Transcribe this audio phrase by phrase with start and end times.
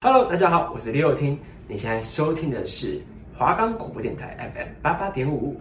[0.00, 1.36] Hello，大家好，我是李友听。
[1.66, 3.02] 你现在收听的是
[3.36, 5.60] 华冈广播电台 FM 八八点五。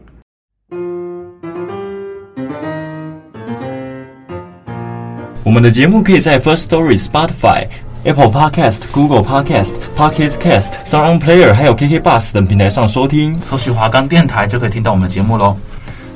[5.44, 7.68] 我们的节目可以在 First Story、Spotify、
[8.04, 13.35] Apple Podcast、Google Podcast、Pocket Cast、Sound Player 还有 KK Bus 等平台上收听。
[13.40, 15.58] 搜寻华冈电台就可以听到我们节目喽。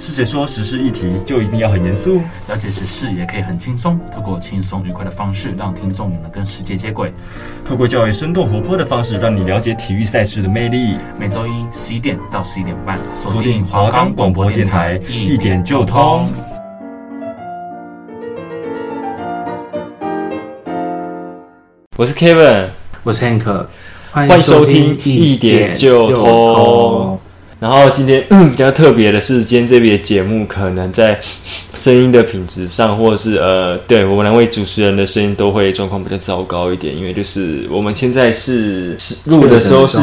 [0.01, 2.19] 是谁说时事议题就一定要很严肃？
[2.47, 7.11] 了解时事也可以很轻松，透过轻松愉快的方式，让听众也能跟世界接轨；
[7.63, 10.97] 透过较为生动活泼的方式，让你了解体育赛事的魅力。
[11.19, 16.27] 每周一十一点到十一点半，锁定华冈广播电台，一点就通。
[21.95, 22.69] 我是 Kevin，
[23.03, 23.65] 我是 Hank，
[24.09, 27.19] 欢迎收听一点就通。
[27.61, 31.19] 然后今天比较特别的是，今天这边节目可能在
[31.75, 39.99] 声音的品质上，或者是呃，对我们两位主持人的声音都会状况比较糟糕一点，因为就是我们现在是录的时候是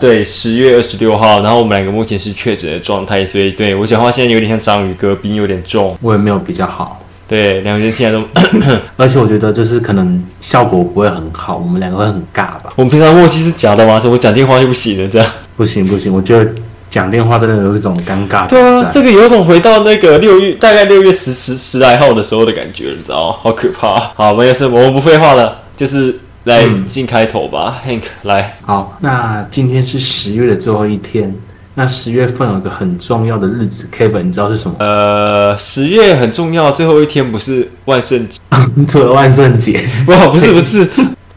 [0.00, 8.26] 对十月二十六号，然后我们两个目前是确诊的状态，所以对我讲话现在有点像章鱼哥，鼻音有点重，我也没有比较好，对，两个人现在都，
[8.96, 12.72] 而且我觉得就是可能效果不会很好，我们两个会很尬吧？
[12.76, 14.00] 我们平常默契是假的吗？
[14.00, 15.06] 怎么讲电话就不行了？
[15.06, 16.50] 这样不行不行，我觉得。
[16.94, 18.46] 讲电话真的有一种尴尬。
[18.46, 23.36] 对啊，这个有种回到那个六月，大概六月十十十来号的时候的感觉，你知道吗？
[23.42, 23.98] 好可怕。
[24.14, 26.14] 好，没事，我们不废话了，就是
[26.44, 27.82] 来进开头吧。
[27.84, 28.56] 嗯、Hank 来。
[28.62, 31.34] 好，那今天是十月的最后一天。
[31.74, 34.76] 那十月份有个很重要的日子，Kevin，你知道是什么？
[34.78, 38.38] 呃，十月很重要，最后一天不是万圣节？
[38.86, 39.80] 除了万圣节？
[40.06, 40.88] 不，不是，不是。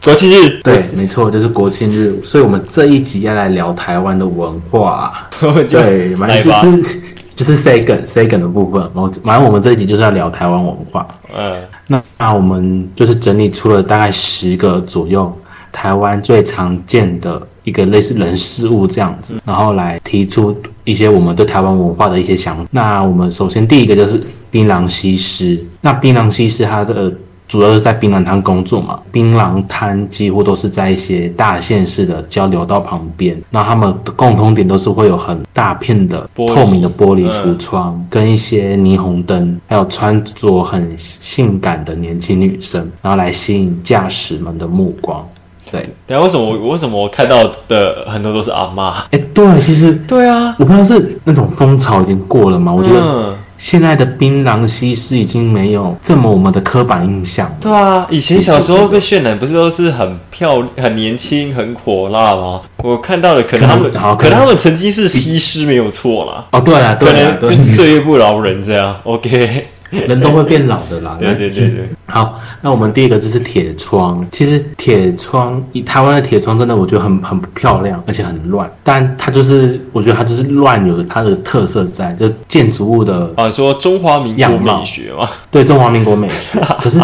[0.04, 2.16] 国庆日，对，没错，就是国庆日。
[2.22, 5.28] 所以，我们这一集要来聊台湾的文化。
[5.68, 7.00] 对，反正就是
[7.34, 7.82] 就是 say
[8.26, 8.80] 梗的部分。
[8.94, 11.06] 然后，反正我们这一集就是要聊台湾文化。
[11.36, 15.36] 嗯，那那我们就是整理出了大概十个左右
[15.72, 22.64] 台湾最常见的一个类似人事物这样子，然后来提出一些我们对台湾文化的一些想法。
[22.70, 25.58] 那我们首先第一个就是槟榔西施。
[25.80, 27.12] 那槟榔西施它的。
[27.48, 45.26] 主要是在槟榔摊工作嘛，槟榔摊几乎都是在一些大县市的交流道旁边，那他们的共通点都是会有很大片的透明的玻璃橱窗，嗯、跟一些霓虹灯，还有穿着很性感的年轻女生，然后来吸引驾驶们的目光。
[45.70, 48.90] 对，等下为什么我为什么我看到的很多都是阿妈？
[49.10, 52.72] 哎，对，其实对啊，我不知道是那种风潮已经过了嘛？
[52.72, 53.00] 我觉得。
[53.00, 57.54] 嗯现在的槟榔西施已经没有这么我们的刻板印象。
[57.60, 62.62] 对啊，以前小时候被渲染不是都是很漂亮、很年轻、很火辣吗？
[62.78, 66.46] 我看到的可能他们，可能，可能他们曾经是西施没有错啦。
[66.52, 68.96] 哦，对啊，对啊，就是岁月不饶人这样。
[69.02, 69.66] OK。
[69.90, 71.16] 人都会变老的啦。
[71.18, 71.88] 对对对对。
[72.10, 74.26] 好，那我们第一个就是铁窗。
[74.32, 78.70] 其实铁窗，以台湾的铁窗真的我觉得很很漂亮，而且很乱。
[78.82, 85.28] 但它就是，我觉得它就是乱，有它的特色在，就建筑物的啊，说中华民国美学嘛。
[85.50, 86.58] 对，中华民国美学。
[86.80, 86.98] 可是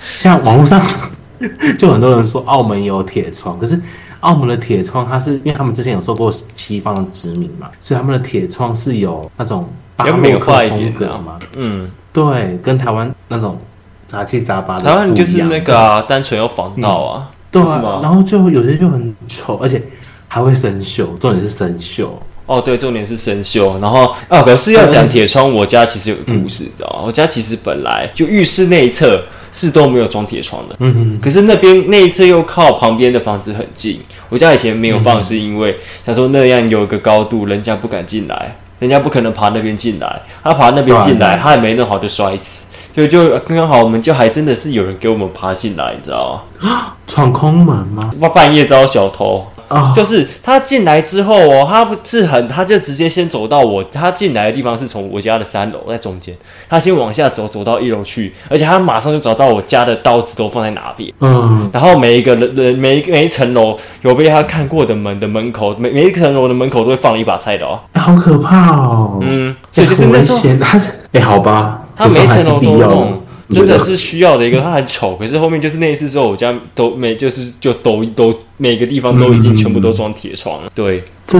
[0.00, 0.80] 像网络上
[1.78, 3.78] 就很多人说澳门有铁窗，可是
[4.20, 11.38] 澳门的铁窗它是因为他们之前有受过西方的殖民嘛，所以他们的铁窗是有那种巴洛克风格嘛。
[11.56, 11.90] 嗯。
[12.10, 13.58] 对，跟台湾那种
[14.06, 19.82] 杂七杂八的，台湾就是那个、啊、单纯有防盗啊，嗯、对啊，然后就有些就很丑，而且
[20.28, 22.08] 还会生锈，重点是生锈。
[22.46, 23.80] 哦，对，重点是生锈。
[23.80, 27.02] 然后啊，可是要讲铁窗，我家其实有个故事，知道吗？
[27.04, 29.20] 我家其实本来就浴室那一侧
[29.52, 30.94] 是都没有装铁窗的，嗯。
[30.96, 38.56] 嗯，可是那边那一侧又靠旁边的房子很近，我家以前没有放，是因为他说那样有一个高度，人家不敢进来。
[38.78, 42.65] 人家不可能爬那边进来，他爬那边进来，他还没弄好就摔死，
[42.96, 46.94] 所以就刚刚好，我们就还真的是有人给我们爬进来，你知道吗？
[47.06, 48.10] 闯空门吗？
[48.34, 49.46] 半夜招小偷。
[49.68, 56.34] 啊，就是他进来之后哦，他不是很，他就直接先走到我，他进来的地方是从我家的三楼在中间，
[56.70, 73.22] 他先往下走，走到一楼去，而且他马上就找到我家的刀子都放在哪边，嗯，然后每一个人人每一每一层楼有被他看过的门的门口，每每一层楼的门口都会放了一把菜刀，好可怕哦，嗯，所以就是那时候他是哎，好吧，他每一层楼都弄。
[73.48, 80.70] 真的是需要的一个，它很丑，可是后面就是那一次之后，我家都每就是就都都每个地方都已经全部都装铁窗了。
[80.74, 81.38] 对，这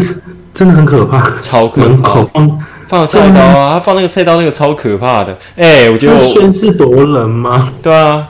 [0.55, 2.23] 真的很可怕，超可怕。
[2.27, 5.37] 放放菜刀啊，他放那个菜刀那个超可怕的。
[5.57, 7.73] 哎，我觉得我宣誓夺人吗？
[7.83, 8.29] 对啊。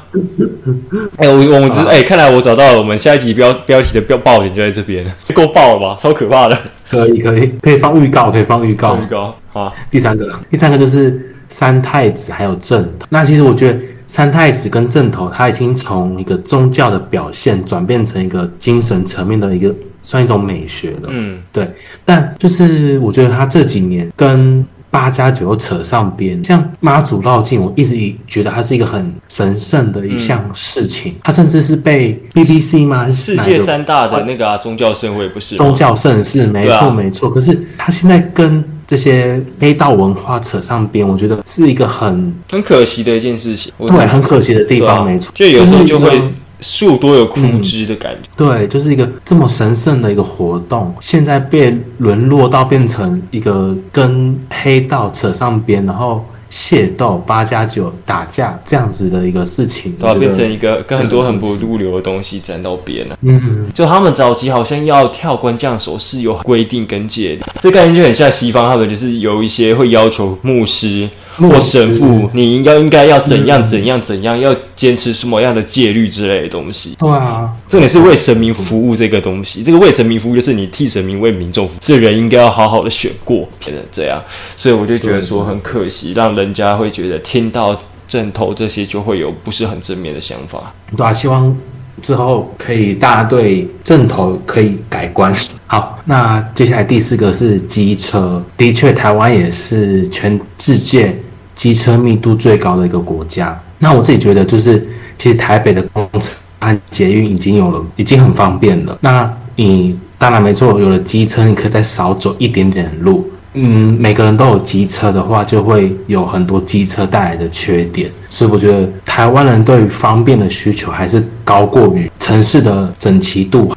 [1.19, 5.95] 哎，我我们只是哎，看来我找到了我们下一集标标题的标爆点就在这边， 够爆了吧？
[6.01, 6.59] 超可怕的。
[6.89, 8.97] 可以可以可以放预告，可以放预告。
[8.97, 9.71] 预告好。
[9.91, 11.35] 第三个，第三个就是。
[11.49, 21.09] 三太子还有正，那其实我觉得三太子跟正头，他已经从一个宗教的表现转变成一个精神层面的一个算一种美学了。
[21.09, 21.71] 嗯，对。
[22.05, 31.15] 但就是我觉得他这几年跟八加九又扯上边，像妈祖绕境，我一直以觉得它是一个很神圣的一项事情。
[31.23, 33.11] 它、嗯、甚至是被 BBC 吗？
[33.11, 35.57] 世界三大的那个、啊、宗教盛会不是？
[35.57, 37.29] 宗教盛事，没错、啊、没错。
[37.29, 43.73] 可是他现在跟这些黑道文化扯上边，我觉得是一个很很可惜的一件事情。
[43.79, 45.33] 对，很可惜的地方，啊、没错。
[45.35, 46.21] 就有时候就会。
[46.59, 63.07] 树多有枯枝的感觉、嗯，对，就是一个这么神圣的一个活动，现在被沦落到变成一个跟黑道扯上边，然后械斗八加九打架这样子的一个事情，对、啊，变成一个跟很多很不入流的东西沾到边。
[63.09, 63.19] 了。
[63.23, 71.09] 嗯，就他们早期好像要跳关将手是有规定跟戒律，这概念就很像西方，他们就是有一些会要求牧师。
[71.39, 76.95] 或神父，你应该应该要怎样怎样怎样，要坚持什么样的戒律之类的东西。
[76.99, 79.63] 对啊，这也是为神明服务这个东西。
[79.63, 84.23] 这个为神明服务就是你替神明为民众服务，所以人应该要好好的选过，变成这样。
[84.57, 87.77] 所以我就觉得说很可惜，让人家会觉得听到
[88.07, 90.73] 阵头这些就会有不是很正面的想法。
[90.97, 91.57] 对啊，希望
[92.03, 95.35] 之后可以大家对正头可以改观。
[95.67, 101.17] 好，那接下来第四个是机车，的确台湾也是全世界。
[101.57, 104.87] 机车密度最高的一个国家，那我自己觉得就是，
[105.19, 108.97] 其实台北的公车和捷运已经有了，已经很方便了。
[109.01, 113.31] 那你当然没错，有了机车，你可以再少走一点点路。
[113.53, 118.11] 嗯，每个人都有机车的话，就会有很多机车带来的缺点。
[118.31, 123.75] 所以我觉得台湾人对于方便的需求还是高过于城市的整齐度。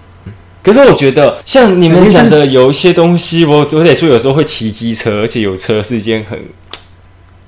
[0.64, 6.40] 可是我觉得，像你们讲的有一些东西，我我得说，有时候会骑机车，而且有车是一件很。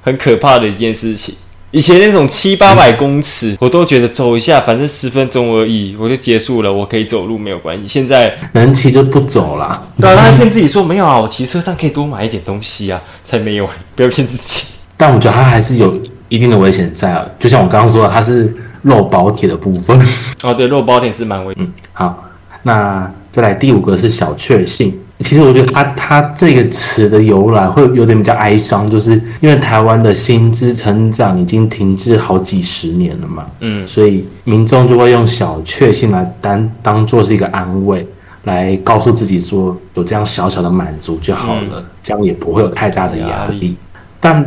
[0.03, 1.35] 很可怕的一件事情。
[1.71, 7.87] 以前那种七八百公尺，我都觉得走一下，反正十分钟而已，我就结束了，我可以走路没有关系。
[7.87, 9.81] 现在能骑就不走啦。
[9.97, 14.65] 对啊，他还骗自己说没有啊，我骑车上可以多买一点东西啊，才没有，不要骗自己。
[14.97, 15.97] 但我觉得他还是有
[16.27, 19.97] 一定的危险在啊，就像我刚刚说的，他是肉包铁的部分。
[20.43, 21.63] 哦，对，肉包铁是蛮危险。
[21.63, 22.25] 嗯，好，
[22.63, 24.99] 那再来第五个是小确幸。
[25.21, 38.05] 其实我觉得它它这个词的由来会有点比较哀伤，就是因为台湾的薪资成长已经停滞好几十年了嘛，嗯，所以民众就会用小确幸来当当做是一个安慰，
[38.43, 43.75] 来告诉自己说有这样小小的满足就好了，嗯，这样也不会有太大的压力，
[44.19, 44.43] 但。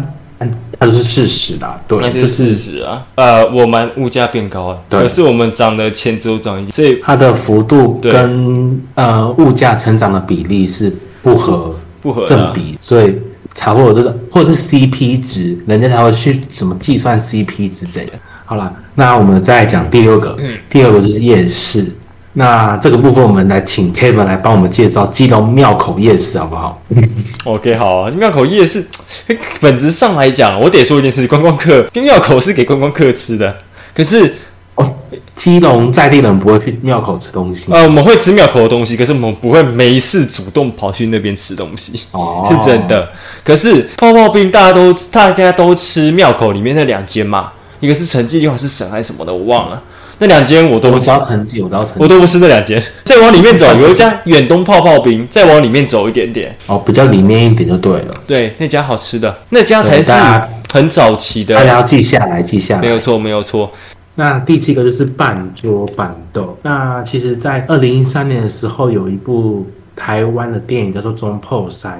[0.78, 3.06] 那是事实啦，对，那就是事实啊。
[3.14, 10.92] 呃，我们物价变高了，对，可是我们涨的钱只有涨一点，所以它的幅度跟呃物价成长的比例是
[11.22, 13.14] 不合不合正比，所以
[13.54, 18.10] 才会有这种，或者是 CP 值，人家才会去怎么计算 CP 值这样。
[18.44, 20.36] 好了，那我们再讲第六个，
[20.68, 21.86] 第二个就是夜市。
[22.36, 26.82] 那这个部分，我们来请 Kevin 来帮我们介绍基隆庙口夜市，好不好
[27.44, 28.10] ？OK，好啊。
[28.10, 28.84] 庙口夜市
[29.60, 33.56] 本质上来讲，我得说一件事：观光客跟庙口是给观光客吃的。
[33.94, 34.34] 可是
[34.74, 34.84] 哦，
[35.36, 37.72] 基隆在地人不会去庙口吃东西。
[37.72, 42.02] 呃，我们会吃庙口的东西，可是我们不会没事主动跑去那边吃东西。
[42.10, 43.08] 哦，是真的。
[43.44, 49.80] 可是泡泡冰大家都大家都吃庙口里面那两间嘛，一个是陈记，另外是神还是什么的，我忘了。
[50.24, 52.82] 那两间我都不吃，我我都不是那两间。
[53.04, 58.14] 再往里面走，有一家远东泡泡冰，再往里面走一点点，哦，比较里面一点就对了。
[58.26, 60.10] 对，那家好吃的，那家才是
[60.72, 61.54] 很早期的。
[61.54, 62.80] 大家要记下来，记下来。
[62.80, 63.70] 没有错，没有错。
[64.14, 66.56] 那第七个就是半桌板豆。
[66.62, 71.90] 那其实，在二零一三年的时候，有一部台湾的电影叫做《中破塞》，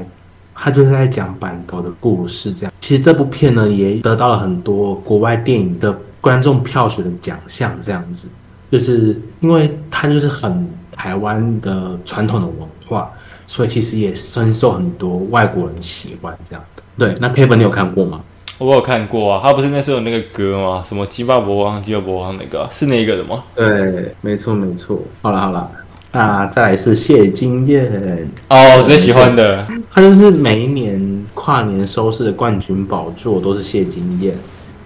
[0.54, 2.50] 它就是在讲板豆的故事。
[2.54, 5.95] 这样，其实这部片呢，也得到了很多国外电影的。
[6.25, 8.28] 观众票选的奖项这样子，
[8.73, 13.11] 就是因为它就是很台湾的传统的文化，
[13.47, 16.83] 所以其实也深受很多外国人喜欢这样子。
[16.97, 18.23] 对，那 Paper 你有看过吗？
[18.57, 20.83] 我有看过啊，他不是那时候有那个歌吗？
[20.88, 23.45] 什么鸡巴伯王、鸡巴伯王那个，是那个的吗？
[23.54, 24.99] 对，没错没错。
[25.21, 25.71] 好了好了，
[26.12, 34.35] 那再来是谢金燕哦，我最喜欢的，他就是每一年跨年收视的冠军宝座都是谢金燕。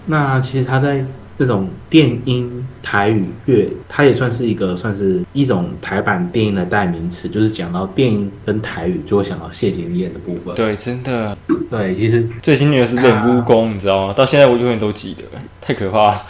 [0.06, 1.04] 那其实他在。
[1.38, 7.28] 这种电音台语乐，它也算是一个，算是一种台版电音的代名词。
[7.28, 10.54] 就是讲到电音跟台语，就会想到谢金燕的部分。
[10.56, 11.36] 对，真的。
[11.70, 14.12] 对，其实最经典的是练武功，你知道吗？
[14.12, 15.22] 到现在我永远都记得，
[15.60, 16.24] 太可怕了。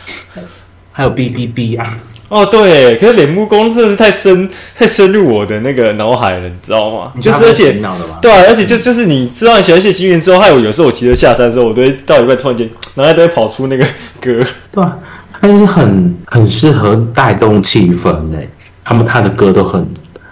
[0.93, 1.99] 还有 B B B 啊。
[2.29, 7.13] 哦，对，可是脸木工真的是太深、太深入我的那个脑海了，你知道吗？
[7.21, 7.73] 就是而且，
[8.21, 13.85] 对啊，而且就就是你知道你喜欢谢金燕之后，还有有时候我骑车下山的时候，我都会到一半突然间，脑袋都会跑出那个
[14.21, 14.45] 歌。
[14.71, 14.97] 对啊，
[15.41, 18.49] 他就是很很适合带动气氛诶，
[18.85, 19.87] 他们他的歌都很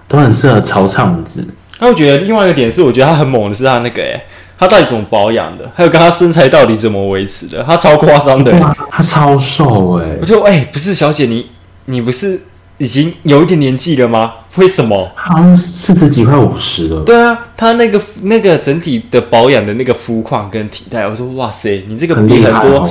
[0.06, 1.46] 都很适合超唱子。
[1.80, 4.20] 那我觉得另外一个点是，我觉得他很猛的是他那个诶，
[4.58, 5.70] 他到底怎么保养的？
[5.74, 7.62] 还有跟他身材到底怎么维持的？
[7.64, 8.52] 他超夸张的，
[8.90, 10.18] 他超瘦诶。
[10.20, 11.46] 我就哎，不是小姐，你
[11.86, 12.40] 你不是
[12.78, 14.34] 已经有一点年纪了吗？
[14.56, 15.10] 为什么？
[15.16, 17.02] 好像四十几快五十了。
[17.04, 22.86] 对啊，他那个那个整体的保养的那个肤况跟体态，我说哇塞，你这个比很多。
[22.86, 22.90] 很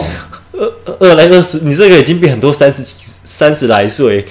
[0.58, 2.94] 二二来二十，你这个已经比很多三十几、
[3.24, 4.24] 三十来岁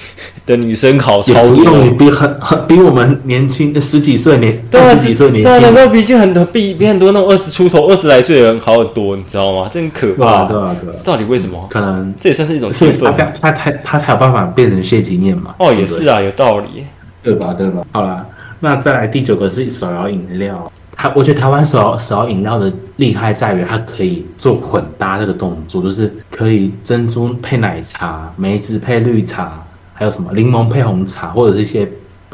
[0.45, 9.69] 的女生好超多，你比很很比我们年轻十几岁年，二十几岁年轻，对，那比就很多比比很多那种二十出头、二十来岁的人好很多，你知道吗？
[9.71, 11.67] 真可怕，对啊，对啊，到底为什么？
[11.69, 15.53] 可能这也算是一种气氛，他他才他才有办法变成谢金燕嘛？
[15.59, 16.85] 哦，也是啊，有道理，
[17.23, 17.53] 对吧？
[17.57, 17.85] 对吧？
[17.91, 18.25] 好啦，
[18.59, 20.71] 那再来第九个是手摇饮料。
[20.95, 29.61] 台，我觉得台湾手摇手饮料的厉害在于它可以做混搭这个动作，就是可以珍珠配奶茶、梅子配绿茶，
[29.93, 31.87] 还有什么柠檬配红茶，或者是一些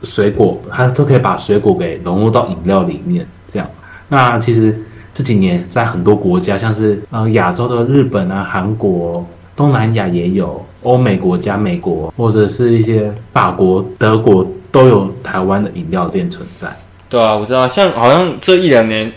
[0.03, 3.25] 水果，它都可以把水果给融入到饮料里面。
[3.47, 3.67] 这样，
[4.07, 4.79] 那其实
[5.13, 9.25] 这几年在很多国家，像是呃亚洲的日本啊、韩国、
[9.55, 16.67] 东南亚也有，欧美国家、美国或者是一些法国、德国都有台湾的饮料店存在。
[17.11, 19.11] 对啊，我知道，像好像这一两年，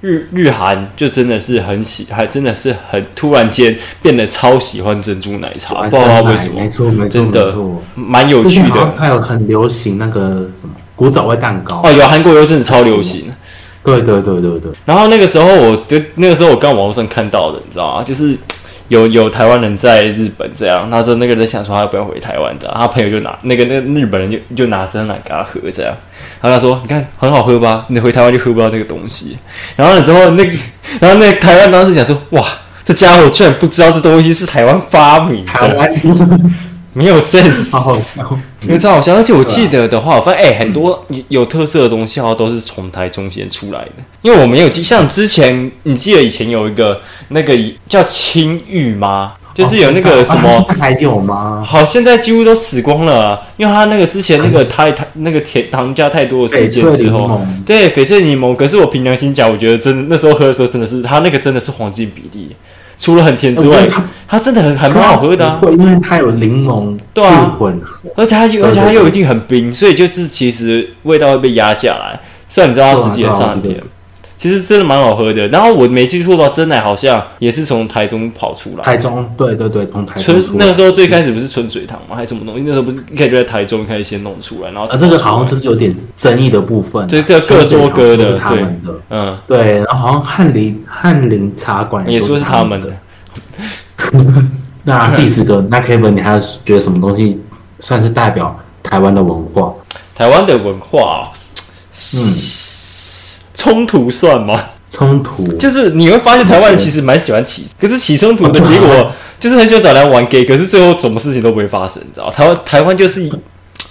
[0.00, 7.54] 日日韩就真的是很喜，还真的是很突然间变得超喜欢珍珠奶茶，不知道为什么，没错没错，真的
[7.94, 8.92] 蛮有趣的。
[8.98, 13.32] 还有很流行那个什么古早味蛋糕哦，有韩国有阵子超流行，
[13.84, 14.72] 对对对对对。
[14.84, 18.02] 然后那个时候，我就那个时候我刚网络上看到的，你知道吗？
[18.02, 18.36] 就是。
[18.88, 25.92] 有有台湾人在日本这样，那这那个人想说他不要回台湾这样，他朋友就拿那个那个日本人就就拿珍奶给他喝这样，
[26.40, 29.36] 然后他说你看很好喝吧，你回台湾就喝不到这个东西。
[29.74, 30.52] 然后了之后那个，
[31.00, 32.46] 然后那个台湾当时讲说哇，
[32.84, 35.52] 这家伙居然不知道这东西是台湾发明的。
[35.52, 35.90] 台湾
[36.92, 39.14] 没有 sense，好好笑，因为超好笑。
[39.14, 43.92] 而且我记得的话，我发现哎、欸，很多有特色的东西好像都是从台中间出来的。
[44.22, 47.54] 因为我没有记，像之前你记得以前有一个那个
[47.86, 49.34] 叫青玉吗？
[49.56, 51.64] 就是有那个什么、哦、还有吗？
[51.66, 58.54] 好，现在几乎都死光了、啊，因为他那个之前那个太太那个甜糖加太多的时间之后，对翡翠柠檬。
[58.54, 62.54] 可是我凭良心讲，我觉得真的那时候喝的时候真的是他那个真的是黄金比例。
[62.98, 65.58] 除了很甜之外，它它真的很还蛮好喝的啊！
[65.60, 72.18] 会，因为它有柠檬对啊混合，而且它而且它又一定很冰，所以就是其实味道会被压下来。
[72.48, 73.78] 虽然你知道它实际很上很甜，
[74.36, 75.48] 其实真的蛮好喝的。
[75.48, 78.84] 然后我没记错的话，真奶好像也是从台中跑出来。
[78.84, 80.42] 台中，对对对，从台中。
[80.54, 82.14] 那个时候最开始不是春水堂吗？
[82.16, 82.62] 还是什么东西？
[82.66, 88.64] 那时候不是一开始就在台中开始先弄出来，然后啊，这个好像就是有点争议的部分，对，这个各说各的，对，
[89.10, 89.72] 嗯，对。
[89.78, 92.92] 然后好像翰林翰林茶馆也说是他们的。
[94.84, 97.40] 那第十个， 那 Kevin，你还觉得什么东西
[97.80, 99.72] 算是代表台湾的文化？
[100.14, 101.30] 台湾的文化，
[101.92, 102.18] 嗯，
[103.66, 104.62] 冲突算吗？
[104.88, 112.30] 冲突就是你会发现台湾人其实蛮喜欢起，可是起冲突的结果就是很喜欢找人玩 gay，可是最后什么事情都不会发生，你知道？
[112.30, 113.28] 台湾台湾就是。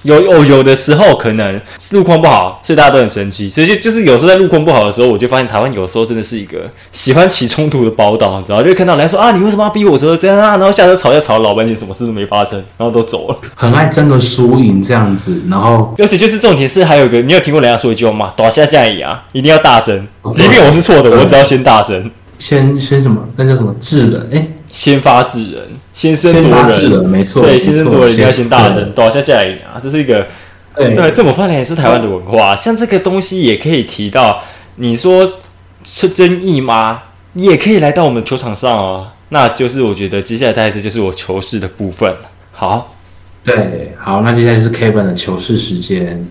[0.05, 1.59] 有哦，有的时候可能
[1.91, 8.61] 路况不好，所以大家都很生气，所以就就是有时候在路况不好的时候，我就发现台湾有时候真的是一个喜欢起冲突的宝岛，你知道？
[8.61, 10.57] 就会看到人家说啊，你为什么要逼我车这样啊？
[10.57, 15.41] 然后下车吵架吵了老半天，什么事都没发生，然后都走了，很爱争个输赢这样子。
[15.49, 18.31] 然后， 而且就是重点是还有一个，你有听过人家说一句话吗？
[18.37, 23.27] 打下架一样，一定要大声，即便我是错的，我只要先大声，先先什么？
[23.37, 24.29] 那叫什么智人？
[24.33, 25.61] 哎，先发制人，
[25.95, 30.27] 先声夺人，没错，对，先声夺人一定要先大声，打下架一样，这是一个。
[30.75, 32.53] 对，对，这么发来也是台湾的文化。
[32.53, 34.43] 像这个东西也可以提到，
[34.75, 35.39] 你说
[35.85, 37.03] 是争议吗？
[37.31, 39.07] 你也可以来到我们球场上哦。
[39.29, 42.13] 那就是我觉得接下来大概这就是我球事的部分。
[42.51, 42.93] 好，
[43.41, 46.27] 对，好，那接下来就是 Kevin 的球事时间。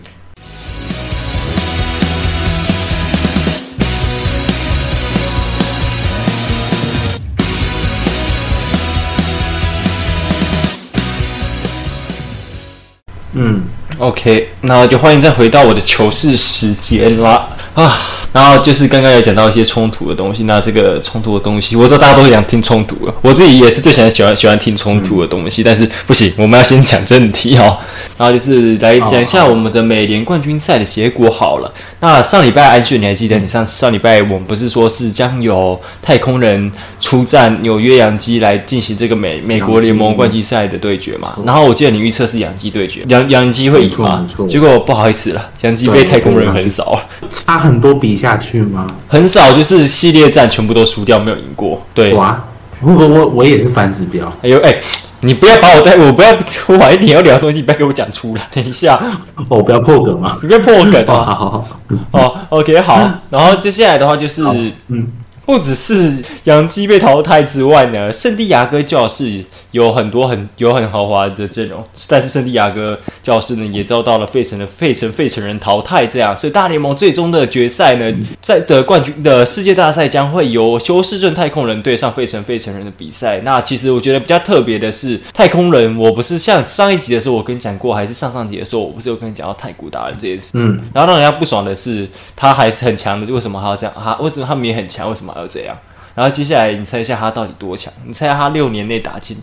[13.35, 13.63] 嗯。
[13.99, 17.97] OK，那就欢迎再回到我的糗事时间啦啊！
[18.33, 27.79] 然后就是刚刚有讲到一些冲突的东西，那这个冲突的东西，我知道大家都想听冲突了，我自己也是最喜欢喜欢喜欢听冲突的东西，但是不行，我们要先讲正题哦。
[28.19, 31.73] 然后就是来讲一下我们的美联冠军赛的结果好了。
[32.05, 33.39] 那上礼拜安旭，你还记得？
[33.39, 36.71] 你上上礼拜我们不是说是将由太空人
[37.01, 41.35] 出战纽约洋基来进行这个美美国联盟冠军赛的对决嘛？
[41.47, 44.27] 然后我记得你预测是洋基对决，洋洋基会赢嘛？
[44.47, 48.87] 结果不好意思了，洋基被太空人很少，差很多比下去吗？
[49.09, 51.83] 很少，就是系列战全部都输掉，没有赢过。
[51.95, 52.39] 对，哇，
[52.83, 54.31] 我我我也是反指标。
[54.43, 54.77] 哎呦哎。
[55.25, 56.31] 你不要把我在，我不要
[56.69, 58.43] 我晚一点要聊的东西，你不要给我讲出来。
[58.53, 59.01] 等一下，
[59.49, 60.39] 我不要破梗嘛？
[60.43, 61.15] 你不要破梗 哦。
[61.15, 61.67] 好好好，
[62.13, 63.01] 哦，OK，好。
[63.31, 64.43] 然后接下来的话就是，
[64.89, 65.09] 嗯。
[65.47, 78.11] 不只是杨基被淘汰之外呢，圣地亚哥教士有很多很有很豪华的阵容，但是圣地亚哥教士呢也遭到了费城的费城费城人淘汰，这样，所以大联盟最终的决赛呢，
[78.41, 83.41] 在的冠军的世界大赛将会由休斯顿太空人对上费城费城人的比赛。
[83.41, 93.95] 那其实我觉得比较特别的是，太空人我不是像上一集的时候我跟你讲过，还是上上集的时候我不是有跟你讲到太古达人这件事，嗯，然后让人家不爽的是，他还是很强的，为什么还要这样？
[94.03, 95.11] 他为什么他们也很强？
[95.11, 95.34] 为什么？
[95.35, 95.77] 还要这样，
[96.15, 97.93] 然后接下来你猜一下他到底多强？
[98.07, 99.37] 你猜他六年内打进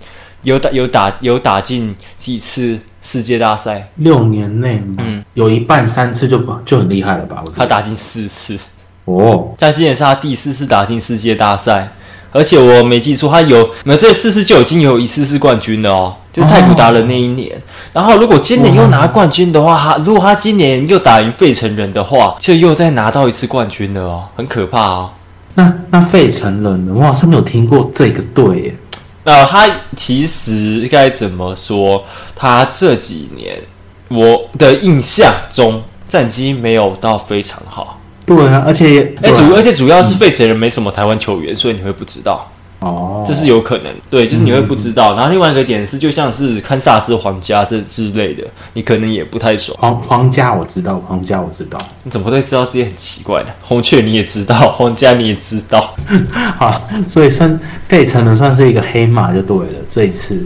[0.43, 3.87] 有打有打有打进几次世界大赛？
[3.97, 7.43] 六年内，嗯，有一半三次就就很厉害了吧？
[7.55, 8.57] 他打进四次
[9.05, 11.91] 哦，在今年是他第四次打进世界大赛，
[12.31, 17.55] 而且我没记错，他有没有这四次就已经有一次是冠军了哦，就是太古达人那一年。
[17.57, 17.61] 哦、
[17.93, 25.09] 然后如果今年又拿冠军的话，他如果他今年又打赢费城人的话，就又再拿到一次冠军了哦，很可怕哦。
[25.55, 26.93] 那那费城人呢？
[26.95, 28.75] 我好像没有听过这个队耶。
[29.23, 32.03] 呃，他其实该怎么说？
[32.35, 33.59] 他这几年
[34.07, 37.99] 我的印象中战绩没有到非常好。
[38.25, 42.49] 对啊，而且哎，主而且主要是费城人没什么台湾球员，嗯、所以你会不知道。
[42.81, 45.13] 哦，这是有可能，对，就是你会不知道。
[45.13, 49.77] 嗯、然后另外一个点是，就像是堪萨斯皇家这之类的，你可能也不太熟。
[49.79, 51.77] 皇皇家我知道，皇家我知道。
[52.03, 53.49] 你怎么会知道这些很奇怪的？
[53.61, 55.93] 红雀你也知道， 皇家你也知道。
[56.57, 56.73] 好，
[57.07, 59.73] 所以算费城能算是一个黑马就对了。
[59.87, 60.43] 这一次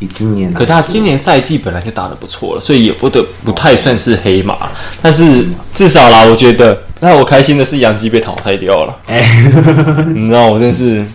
[0.00, 4.56] 以今年，可是他今年赛季本来就打得不错了，所以也不得不太算是黑马。
[5.00, 8.96] 但是至少啦，我觉得，那我开心的是杨基被淘汰掉了。
[9.06, 9.22] 哎，
[10.12, 11.06] 你知道我真是。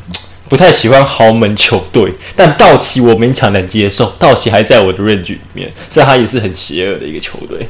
[0.52, 4.12] 不太喜欢豪门球队，但道奇我勉强能接受。
[4.20, 7.70] 道奇还在我的 range 里面，所以他也是很邪恶的一个球队。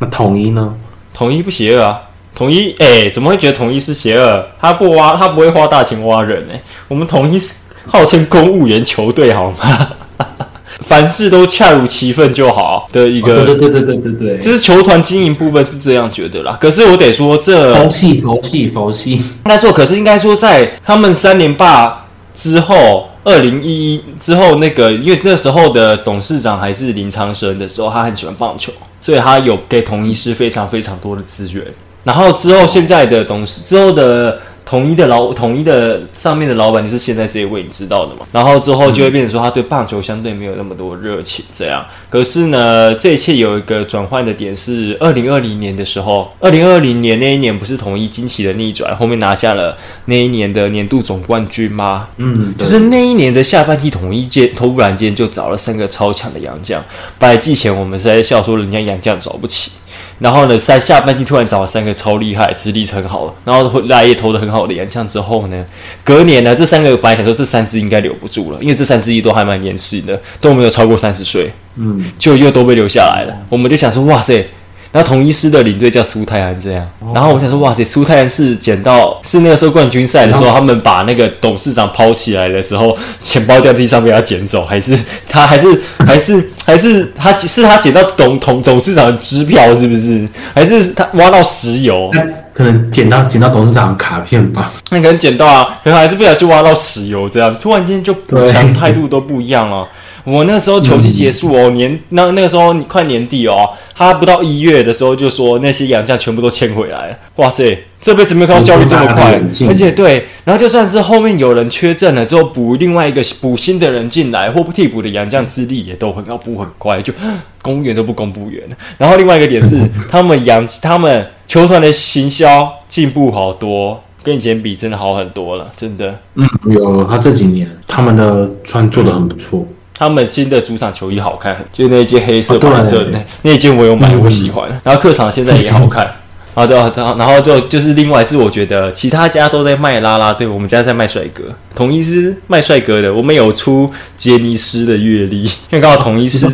[0.00, 0.74] 那统一呢？
[1.14, 2.02] 统一不邪恶啊！
[2.34, 4.44] 统一哎、欸，怎么会觉得统一是邪恶？
[4.60, 6.62] 他不挖，他不会花大钱挖人哎、欸。
[6.88, 7.54] 我们统一是
[7.86, 9.90] 号称公务员球队，好吗？
[10.82, 13.32] 凡事都恰如其分就好的一个。
[13.32, 16.58] 对对对对对对对，就是球团经营部分是这样觉得啦。
[16.60, 19.12] 可是我得说这，这佛系佛系佛系。
[19.12, 22.06] 应该说，可是应该说，在他们三连霸。
[22.38, 31.64] 之后，二零一一之后，那个因为那时候的董事长还是林昌生的时候，他很喜欢棒球，所以他有给同一师非常非常多的资源。
[32.04, 34.40] 然后之后，现在的董事之后的。
[34.68, 38.26] 统一的老统一的上面的老板就是现在这一位，你知道的嘛？
[38.30, 41.82] 然后之后就会变成说他对棒球相对没有那么多热情，这样。
[42.10, 52.06] 可是呢，这一切有一个转换的点是二零二零年的时候，二零二零年那一年不是统一惊奇的逆转，后面拿下了那一年的年度总冠军吗？
[52.18, 56.84] 嗯，就是那一年的下半季，统一间突然间就找了三个超强的洋将。
[57.18, 59.70] 百季前我们是在笑说人家洋将找不起。
[60.18, 65.64] 然后呢，在下半季突然找了三个超厉害、资历很好，然后来也投的很好的洋将之后呢，
[66.02, 73.34] 隔年呢，这三个本来想说这三支应该留不住了，因为这三支一都还蛮年轻的，都没有超过三十岁，嗯，就又都被留下来了。
[73.48, 74.46] 我们就想说，哇塞！
[74.90, 76.88] 然后统一师的领队叫苏泰安，这样。
[77.14, 84.98] 然后我想说，哇塞，苏泰安是捡到是那个时候冠军赛的时候，他们把那个董事长抛起来的时候，钱包掉地上被他捡走，还是
[85.28, 90.26] 他还是还是还是他是他捡到董董董事长的支票，是不是？
[90.54, 92.10] 还是他挖到石油？
[92.54, 94.72] 可能捡到捡到董事长卡片吧。
[94.90, 99.86] 那可能捡到啊，可能还是不小心挖到石油，这样突然间就补强态度都不一样了。
[100.28, 107.16] 我那时候球季结束哦，年那那个时候快年底哦，他不到一月的时候就说那些洋将全部都签回来了。
[107.36, 117.10] 哇塞，这辈子没有看到效率这么快，而且对，然后就算是后面有人缺阵了之后，补另外一个补新的人进来，或不替补的洋将资历也都很要，补很快，就
[117.62, 118.62] 公务员都不公务员。
[118.98, 126.14] 然后另外一个点是， 他们洋他们球团的行销进步好多，跟以前比真的好很多了，真的。
[126.34, 129.66] 嗯，有他这几年他们的穿做的很不错。
[129.98, 134.68] 他们新的主场球衣好看，就那一件黑色白色的那那件我有买，我喜欢。
[134.84, 136.08] 然后客场现在也好看，
[136.54, 141.42] 啊对啊，然后然后就就是另外是我觉得其他家都在卖啦啦队，我们家在卖帅哥，
[141.74, 146.46] 统一是卖帅哥的，我们有出杰尼斯的阅历，因为刚好统一狮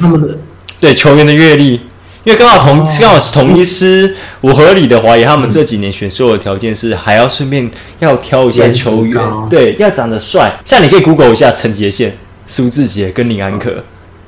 [0.81, 1.73] 对球员的阅历，
[2.25, 12.17] 因为刚好统刚好是统一师，我合理的怀疑他们这几年选秀的条件是还要顺便要挑一下球员，对，要长得帅，像你可以 Google 一下陈杰宪。
[12.47, 13.83] 苏志杰跟林安可，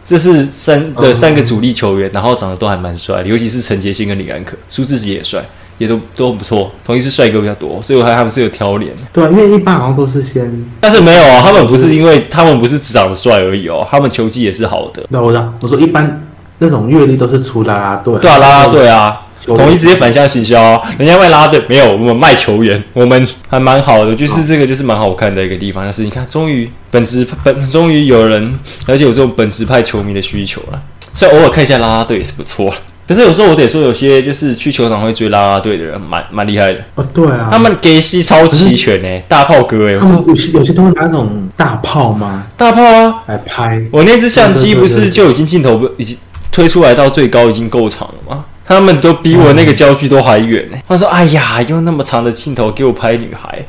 [0.07, 5.44] 这是三的三个主力球员，然后长得都还蛮帅的，尤其是陈杰新跟林安可，苏志杰也帅，
[5.79, 6.70] 也都都不错。
[6.85, 8.92] 同一是帅哥比较多，所以我看他们是有挑脸。
[9.12, 10.50] 对，因为一般好像都是先，
[10.81, 15.05] 但是没有啊，他们不是因为他们不是只长得帅而已哦，他们球技也是好的。
[15.11, 16.22] 那我说，我说一般
[16.59, 19.22] 那种阅历都是出啦啦队，对啊，啦啦队啊。
[19.46, 25.85] 统一直接反向行销，人家卖啦啦队没有，我们卖球员，我们还蛮好的，就是这个就是蛮好看的一个地方。
[25.85, 30.82] 但是你看，终于本职 本终于有人，而且有这种本职派球迷的需求了。
[31.14, 32.72] 所以偶尔看一下拉拉队也是不错。
[33.09, 36.80] 可是有时候我得说，有些就是去球场会追拉拉队的人，蛮蛮厉害的。
[36.96, 39.96] 哦，对啊，他们给戏超齐全诶，大炮哥诶。
[40.00, 42.44] 他们有些有些都会拿那种大炮吗？
[42.56, 43.80] 大炮啊，来拍。
[43.92, 46.18] 我那只相机不是就已经镜头不已经
[46.50, 48.44] 推出来到最高已经够长了吗？
[48.66, 50.76] 他们都比我那个焦距都还远呢。
[50.88, 53.64] 他说：“哎呀，用那么长的镜头给我拍女孩，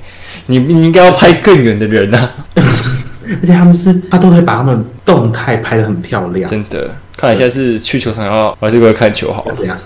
[0.47, 2.31] 你你应该要拍更远的人啊！
[2.55, 6.49] 而且他们是，他都会把他们动态拍得很漂亮。
[6.49, 9.77] 真的，看一下是去球场要还是过来看球好了。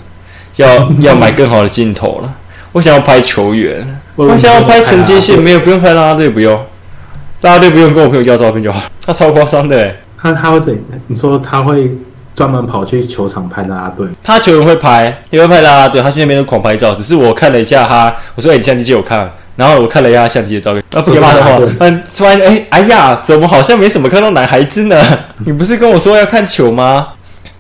[0.58, 2.34] 要要买更好的镜头了。
[2.72, 6.54] 我想要拍球员，我想要拍承接线，没有不用拍啦啦队，不用
[7.42, 8.82] 啦啦队，不用跟我朋友要照片就好。
[9.06, 10.82] 他超夸张的，他他会怎样？
[11.08, 11.90] 你说他会？”
[12.34, 16.02] 专门跑去球场拍啦啦队，他球员会拍，也会拍啦啦队。
[16.02, 25.00] 他去那边都狂拍照，只是我看了一下他，我说：“哎、欸，你相机借我看。”然后我看了一下相机的照片， 啊不给骂的话，嗯，突然哎哎呀，怎么好像没什么看到男孩子呢？
[25.46, 27.10] 你不是跟我说要看球吗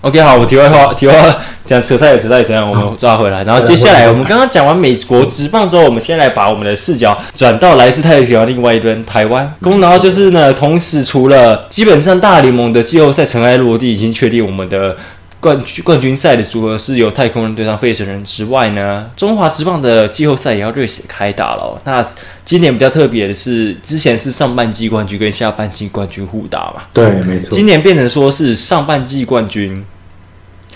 [0.01, 3.43] ？OK，好，我题外话， 题外话讲扯太也扯太怎样，我们抓回来。
[3.43, 9.51] 然后接下来，我们刚刚讲完美国职棒之后，我们先来把我们的视角转到来自太平洋另外一端台湾。
[9.61, 14.95] 公道就是呢，同时除了基本上大联盟的季后赛尘埃落地，已经确定我们的。
[15.41, 21.81] 冠军冠军赛的组合是由太空人对上费城人之外呢，中华职棒的季后赛也要热血开打了哦。
[21.83, 22.05] 那
[22.45, 26.83] 今年比较特别的是，之前是上半季冠军跟下半季冠军互打嘛？
[26.93, 27.49] 对，没错。
[27.49, 29.83] 今年变成说是上半季冠军，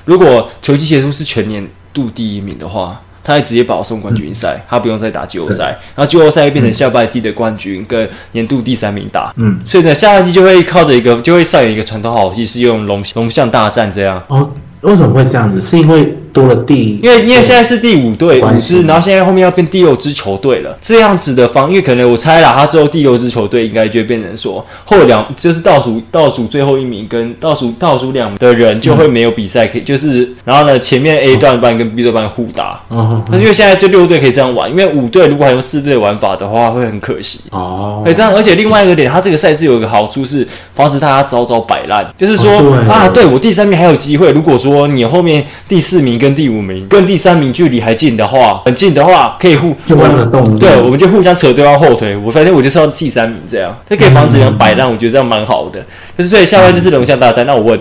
[0.06, 5.78] 如果球季结束是全年度第一名的话，他会直接保送冠军赛，嗯、他不用再打季后赛。
[5.96, 9.34] 然后季后赛会变成下半季的冠军跟年度第三名打。
[9.38, 14.24] 嗯，所以呢，下半季就会靠着一个，就会上演一个传统好戏，是用龙龙象大战这样。
[14.28, 14.50] 哦，
[14.82, 15.62] 为什么会这样子？
[15.62, 16.16] 是因为。
[16.36, 20.78] 多了第，因为因为现在是第五队五支，然后现在后面要变第六支球队了。
[20.82, 32.82] 这样子的方，因为可能我猜了，他之后第六支球队应该就会变成说后两就是倒数倒数最后一名跟倒数倒数两的人就会没有比赛可以，嗯、就是然后呢前面 A 段班跟 B 段班互打。
[32.90, 33.24] 嗯。
[33.32, 37.40] 但是因为现在就六队可以这样玩，因为五队如果还用四队玩法的话会很可惜。
[37.52, 38.02] 哦。
[38.04, 44.32] 所以这样，而且另外一个点，他这个赛制有一个好处是防止大家早早摆烂，就是说、哦、啊，对我第三名还有机会。
[44.32, 50.58] 如果说你后面第四名跟第五名跟第三名距离还近的话，很近的话，可以互就玩得动。
[50.58, 52.16] 对，我们就互相扯对方后腿。
[52.18, 54.90] 我反正我就是要第三名这样，这可以防止人摆烂。
[54.90, 55.80] 我觉得这样蛮好的。
[56.18, 57.46] 就是所以下半就是龙象大战。
[57.46, 57.80] 那我问，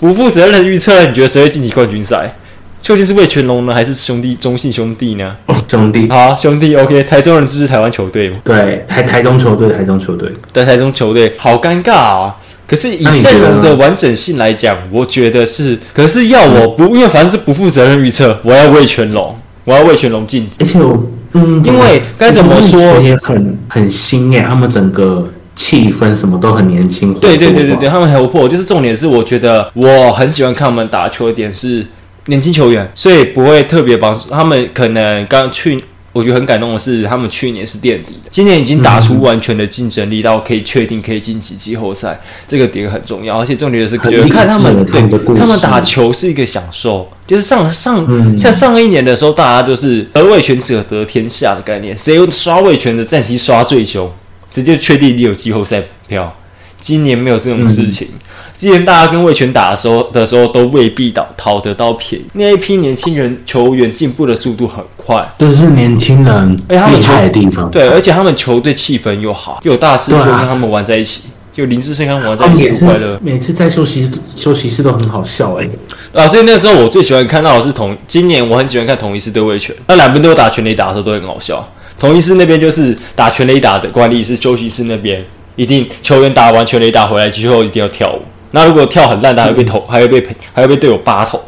[0.00, 2.34] 不负责任的预测，你觉得谁会晋级冠军赛？
[2.80, 5.36] 究竟是为全龙呢，还是兄弟中信兄弟呢？
[5.46, 6.08] 哦，兄弟。
[6.08, 6.76] 好，兄弟。
[6.76, 8.36] OK，台中人支持台湾球队吗？
[8.44, 10.30] 对，台台中球队，台中球队。
[10.52, 11.34] 对，台中球队。
[11.36, 12.36] 好尴尬啊！
[12.68, 15.76] 可是以阵容的完整性来讲，我觉得是。
[15.94, 20.56] 可是要我不，因为反正是不负责任预测，我要为全龙，我要为全龙晋级。
[20.60, 21.02] 而且我，
[21.32, 25.26] 嗯，因为该怎么说也很很新耶，他们整个
[25.56, 27.14] 气氛什么都很年轻。
[27.14, 28.46] 对对对对对，他们很活泼。
[28.46, 31.86] 就是重点是，我觉得我很喜欢看他们打球的点是
[32.26, 34.68] 年轻球员，所以不会特别帮他们。
[34.74, 35.82] 可能刚去。
[36.18, 43.38] 我觉得很感动的是，他们去年是垫底的，今年已经打出完全的竞争力，到可以确定可以晋级季后赛，这个点很重要。
[43.38, 45.00] 而且重点是，你看他们对
[45.38, 54.10] 他们打球是一个享受，就是上上、嗯、像上一年的时候，大家就是得位权者得天下的概念，谁刷位权的战绩刷最凶，
[54.50, 56.36] 直接确定你有季后赛票。
[56.80, 58.08] 今年没有这种事情。
[58.10, 58.20] 嗯
[58.58, 62.24] 之前大家跟魏全打的时候的时候，都未必讨讨得到便宜。
[62.32, 67.70] 那一批年轻人球员进步的速度很快，这是年轻人厉害的地方。
[67.70, 71.22] 对，而且他们球队气氛又好，又有大师兄跟他们玩在一起，
[71.54, 73.16] 就林志胜跟他们玩在一起很快乐。
[73.22, 75.68] 每次在休息休息室都很好笑哎、
[76.12, 76.20] 欸。
[76.20, 81.64] 啊，所以那时候我最喜欢看到的是同，今年我很喜欢看同一师对味全，那两边都有打全垒打的时候都很好笑。
[81.96, 88.20] 同一师那边就是打全垒打的惯例是休息室那边一定球员打完全垒打回来之后一定要跳舞。
[88.50, 91.40] 那如果跳很烂，他还会被投，还会被还会被队友扒头，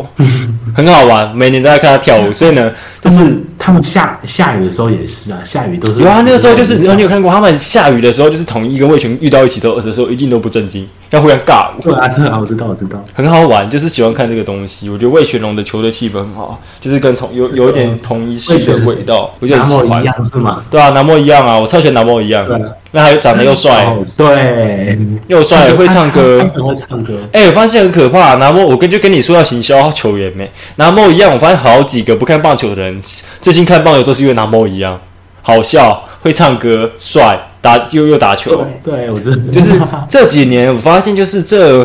[0.75, 1.35] 很好玩。
[1.35, 6.23] 每年都在看他跳舞，所以呢，就是他们下下雨的时候也是啊，下雨都是有啊。
[6.25, 11.83] 那个时候就是，你有看过他们下雨的时候，就是统一跟魏全遇到一起都的时候，一定都不正经，要互相尬舞。
[11.83, 12.09] 对啊，
[12.41, 14.89] 我知道，我知道，很好玩，就是喜欢看这个东西。
[14.89, 20.01] 我觉得魏全龙的球队气氛很好，就是跟同有有一点统一系的味道，我觉得很喜欢。
[20.01, 20.63] 一样是吗？
[20.71, 22.49] 对啊，南摩一样啊，我超喜欢南摩一样。
[22.93, 27.15] 那还有长得又帅，对，又帅，会唱歌，会唱歌。
[27.31, 28.35] 哎，我发现很可怕。
[28.35, 30.51] 南摩，我跟就跟你说要行销球员没？
[30.75, 33.01] 南摩一样，我发现好几个不看棒球的人，
[33.41, 35.01] 这最近看棒球都是因为拿莫一样，
[35.43, 38.65] 好笑，会唱歌，帅，打又又打球。
[38.81, 39.73] 对，我真的就是
[40.09, 41.83] 这几年，我发现就是这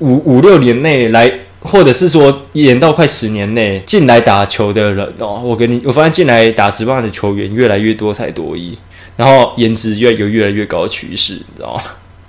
[0.00, 8.76] 五五六年内来，或者是说延到快十年内进来打球的人哦，我跟你，我发现进来打职棒的球员越来越多才多艺，
[9.16, 11.82] 然后颜值越有越来越高的趋势，你知道吗？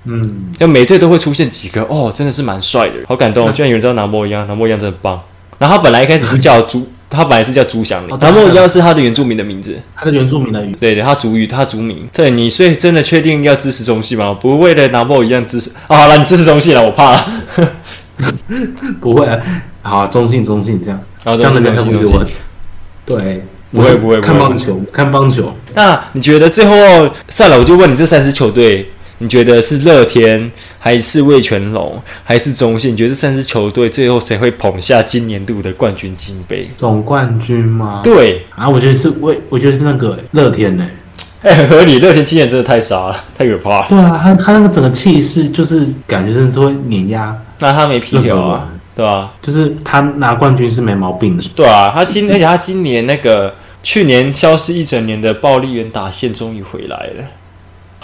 [0.04, 3.50] 嗯，就每队都会出现几个哦，真的是蛮帅的，好感动。
[3.52, 5.20] 居然有人知道拿莫一样，拿莫一样真的棒。
[5.58, 12.08] 然后他本来一开始是叫朱，他本来是叫朱祥林，拿莫一样是他的原住民的名字，他的原住民的语，对对，他族语，他族名。
[12.14, 14.38] 对你，所以真的确定要支持中戏吗？
[14.40, 15.98] 不为了拿莫一样支持啊？
[15.98, 17.26] 好了，你支持中戏了，我怕了。
[19.00, 19.40] 不会啊，
[19.82, 22.36] 好，中信中信这样，然后这样的中信中信，
[23.06, 25.54] 对，不会不会看棒球，看棒球。
[25.74, 26.76] 那你觉得最后
[27.30, 28.92] 算了，我就问你这三支球队。
[29.20, 32.94] 你觉得是乐天还是味全龙还是中信？
[32.94, 36.70] 你觉得这三支球队最后谁会捧下今年度的冠军金杯？
[36.78, 38.02] 总冠军吗？
[38.04, 40.88] 对啊，我觉得是味，我觉得是那个乐天呢。
[41.42, 42.00] 哎，很合理。
[42.00, 43.86] 乐天今年真的太傻了，太可怕了。
[43.90, 47.36] 对啊，他他那个整个气势就是感觉是会碾压。
[47.60, 49.34] 那他没皮条啊，对吧、啊？
[49.42, 51.44] 就是他拿冠军是没毛病的。
[51.56, 53.54] 对啊，他今而且他今年那个
[53.84, 57.24] 去年消失一整年的暴力圆打线终于回来了。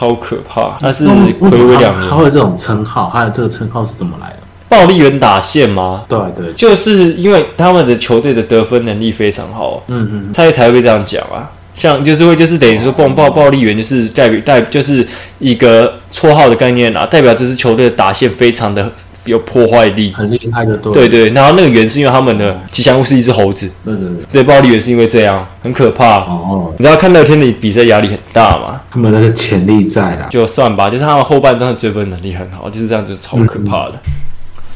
[0.04, 0.78] 好可怕！
[0.82, 4.38] 他是暌违两年，他会有这种称号，他的这个称号是怎么来的？
[4.68, 6.04] 暴力员打线吗？
[6.10, 11.50] 对对，就是因为他们的球队的得分能力非常好，嗯嗯，他才会这样讲啊。
[11.74, 15.08] 像就是会就是等于说暴暴暴力员就是代表代就是
[15.40, 18.92] 一个绰号的概念啊，代表这支球队的打线非常的。
[19.26, 21.30] 有破坏力，很厉害的，对对。
[21.30, 24.18] 然后那个圆是因为他们的吉祥物是一只猴子，对对对。
[24.32, 26.20] 对，暴力圆是因为这样，很可怕。
[26.20, 28.82] 哦，你知道看乐天的比赛压力很大嘛？
[28.92, 33.94] 他们那个潜力在啊，就算吧，就是他们后半段的追分能力很好，就是这样，就超可怕的。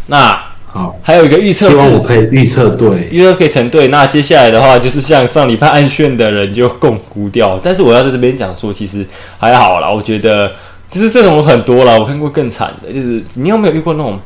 [0.08, 3.88] 那好，还有一个预测是，希望我可以预测对，预测可以成对。
[3.88, 7.60] 那接下来的话，就是像上礼拜暗炫的人就共估掉。
[7.64, 9.06] 但是我要在这边讲说，其实
[9.38, 10.52] 还好啦，我觉得
[10.90, 14.20] 其实这种很多啦，我看过更惨的，就是你有没有遇过那种？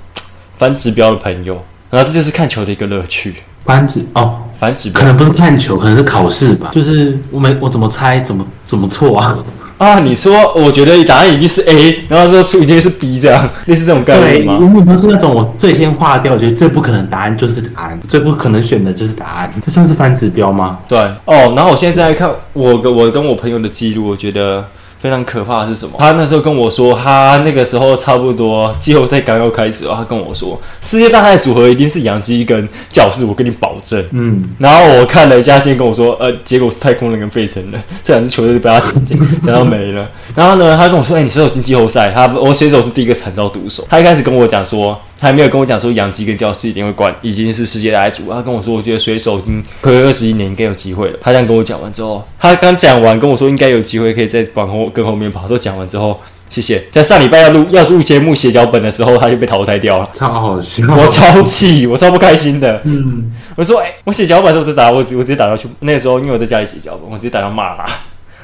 [0.61, 3.33] 反指标的朋友，然后这就是看球的一个乐趣。
[3.65, 6.69] 反指哦，反指标可能不是看球，可能是考试吧。
[6.71, 9.35] 就是我们我怎么猜怎么怎么错啊？
[9.79, 14.57] 啊，你说我觉得答案一定是 A，然后说出一定是 B，这样 类似这种概念吗？
[14.59, 20.77] 对，如果不是那种我最先划掉，我觉得最不可能答案就是答案，最不可能选的就是答案，这算是反指标吗？
[20.87, 24.63] 对哦，然后我现在在看我跟我跟我朋友的记录，我觉得。
[25.01, 25.95] 非常可怕的是什么？
[25.97, 34.05] 他那时候跟我说，他那个时候差不多季后赛刚要开始，他跟我说，世界大赛组合一定是洋基跟教士，我跟你保证。
[34.11, 38.93] 嗯，然后我看了一下，今天跟我说，呃，结果是太空人跟费城人这两支球队就被他讲
[39.43, 40.07] 讲到没了。
[40.35, 43.83] 然后呢，他跟我说，哎、欸，你水手进季后赛，他我选手是第一个惨遭毒手。
[43.89, 44.99] 他一开始跟我讲说。
[45.21, 48.23] 他还没有跟我讲说杨基跟教士一定会冠，已经是世界大赛组。
[48.31, 51.19] 他跟我说，我觉得水手已经暌违二十一年，应该有机会了。
[51.21, 55.47] 他这样跟我讲完之后，他刚讲完跟我说应该有机会可以再往后跟后面跑。
[55.47, 56.83] 说讲完之后，谢谢。
[56.91, 62.81] 在上礼拜要录要录节目写脚本的时候，他就被淘汰掉了，超好笑，我超气，我超不开心的。
[62.85, 65.67] 嗯，我说，哎、欸，我写脚本的时候我就打我，我直接打到去。
[65.81, 67.85] 那个时候因为我在家里写脚本，我直接打到骂他。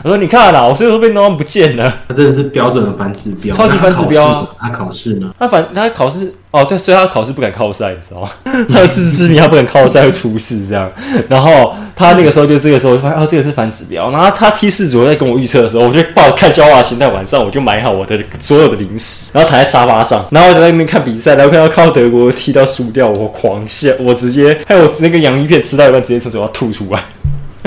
[0.04, 1.92] 我说：“你看啦，我所以说被弄不见了。
[2.08, 4.48] 他真的是标准的反指标，超级反指标啊。
[4.60, 5.32] 他考试呢？
[5.40, 8.30] 他反他考试哦，对，所以他考试不敢靠赛，你知道吗？
[8.72, 10.90] 他有自知之明，他不敢靠赛会出事这样。
[11.28, 14.12] 然后他那个时候就这个时候就发现哦，这个是反指标。
[14.12, 27.04] 然后他踢四组在跟我预测的时候，我就抱着看笑话心态，晚上我就买好我的所有的零食，然后躺在沙发上，然后我就在那边看比赛，然后看到靠德国踢到输掉，我狂笑，我直接还有那个洋芋片吃到一半，直接从嘴巴吐出来。”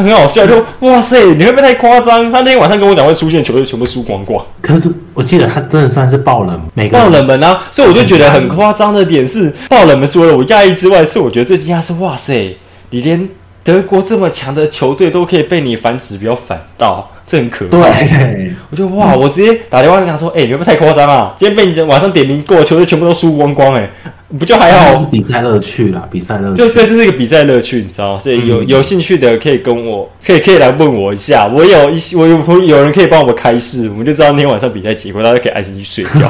[0.03, 2.31] 很好笑，就哇塞，你会不会太夸张？
[2.33, 4.45] 他那天晚上跟我讲会出现球队全部输光光。
[4.61, 10.09] 可是我记得他真的算是爆冷，每个爆冷门啊，所以我就觉得很夸张的点是爆冷门。
[10.09, 12.57] 除了我讶异之外，是我觉得最惊讶是哇塞，
[12.91, 13.29] 你连
[13.63, 17.11] 德国这么强的球队都可以被你反指标反到。
[17.31, 21.33] 这很可怕，对，我就哇，我直接打电话跟他说，哎、欸，你会不会太夸张啊？
[21.37, 23.89] 今天被你晚上点名过的球队全部都输光光，哎，
[24.37, 24.97] 不就还好？
[24.97, 28.19] 是比赛乐趣啦，比赛乐趣，就这这是一个比赛乐趣，你知道？
[28.19, 36.29] 所以有有兴趣的可以跟我，可以可以来问我一下，我有一些我有有人可以帮我们开示，我们就知道那天晚上比赛结果，大家可以安心去睡觉。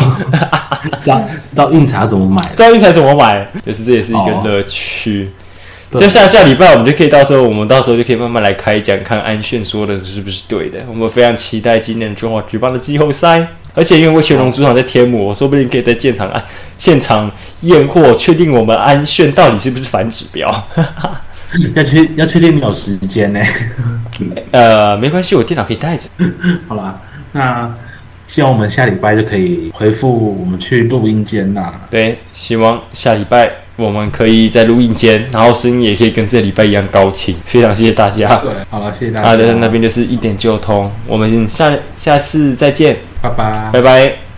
[1.01, 2.43] 知道知道运彩怎么买？
[2.55, 3.49] 知道运彩怎么买？
[3.65, 5.31] 就是这也是一个乐趣。
[5.93, 10.79] 就下下礼拜我们就可以到时候，我们到时候就可以慢慢来开讲，看安炫说的是不是对的。
[10.89, 16.45] 我们非常期待今年中华举办的季后赛，而且因为味全龙主场在天母，我说不定可以在现场啊
[16.77, 17.29] 现场
[17.63, 20.49] 验货，确定我们安炫到底是不是反指标。
[21.75, 23.41] 要确要确定没有时间呢？
[24.53, 26.09] 呃，没关系，我电脑可以带着。
[26.69, 27.01] 好啦，
[27.33, 27.69] 那
[28.29, 31.75] 希望我们下礼拜就可以回复我们去录音间啦。
[31.91, 33.51] 对，希望下礼拜。
[33.81, 37.35] 我们可以在录音间，然后声音也可以跟这礼拜一样高清。
[37.47, 38.37] 非常谢谢大家。
[38.37, 39.27] 对，好了，谢谢大家。
[39.29, 44.30] 好的，那边就是一点就通，我们下下次再见，拜拜，拜拜。